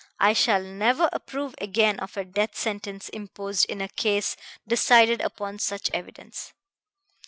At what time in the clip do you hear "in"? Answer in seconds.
3.69-3.81